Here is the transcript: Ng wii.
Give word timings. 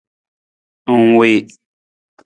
Ng 0.91 1.11
wii. 1.17 1.37